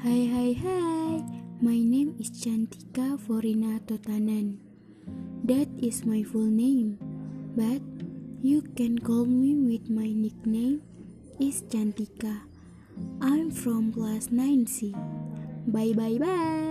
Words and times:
Hai 0.00 0.24
hai 0.32 0.50
hai, 0.56 1.20
my 1.60 1.76
name 1.76 2.16
is 2.16 2.32
Chantika 2.32 3.20
Forina 3.20 3.76
Totanan. 3.84 4.56
That 5.44 5.68
is 5.76 6.08
my 6.08 6.24
full 6.24 6.48
name, 6.48 6.96
but 7.52 7.84
you 8.40 8.64
can 8.80 8.96
call 8.96 9.28
me 9.28 9.52
with 9.60 9.92
my 9.92 10.08
nickname 10.08 10.80
is 11.36 11.60
Chantika. 11.68 12.48
I'm 13.20 13.52
from 13.52 13.92
class 13.92 14.32
9C. 14.32 14.96
Bye 15.68 15.92
bye 15.92 16.16
bye. 16.16 16.69